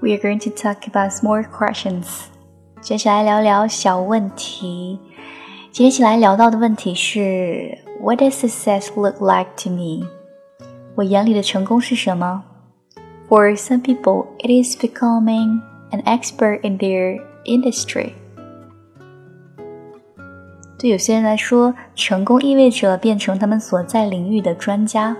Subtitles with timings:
[0.00, 2.26] we are going to talk about more questions。
[2.80, 4.98] 接下来聊聊小问题。
[5.70, 10.06] 今天一起来聊到的问题是：What does success look like to me？
[10.94, 12.44] 我眼里的成功是什么？
[13.28, 15.60] For some people, it is becoming
[15.90, 18.12] an expert in their industry.
[20.78, 25.16] 对有些人来说，成功意味着变成他们所在领域的专家。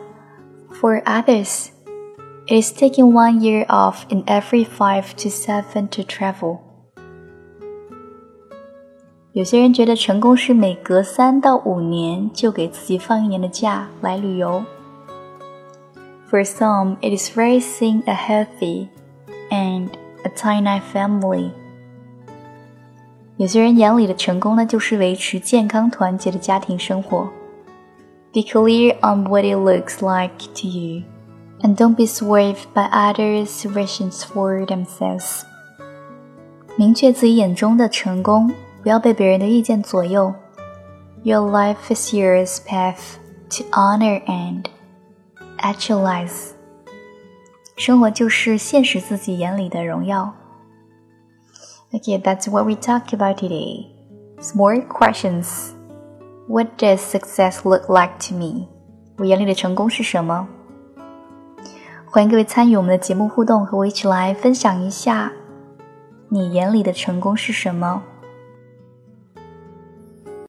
[0.71, 1.69] For others,
[2.49, 6.59] it is taking one year off in every five to seven to travel.
[9.33, 14.65] 有些人觉得成功是每隔三到五年就给自己放一年的假来旅游。
[16.31, 18.89] For some, it is raising a healthy
[19.51, 19.89] and
[20.23, 21.51] a tiny family.
[23.37, 27.29] 有些人眼里的成功呢，就是维持健康团结的家庭生活。
[28.33, 31.03] Be clear on what it looks like to you,
[31.61, 35.43] and don't be swayed by others' visions for themselves.
[36.77, 40.35] 明确自己眼中的成功，不要被别人的意见左右。
[41.23, 43.17] Your life is your path
[43.51, 44.65] to honor and
[45.59, 46.51] actualize.
[47.77, 50.35] 生活就是现实自己眼里的荣耀。
[51.93, 53.87] Okay, that's what we talked about today.
[54.41, 55.71] Some more questions.
[56.47, 58.67] What does success look like to me?
[59.17, 60.49] 我眼里的成功是什么？
[62.12, 65.32] 欢迎各位参与我们的节目互动，和我一起来分享一下
[66.30, 68.02] 你眼里的成功是什么。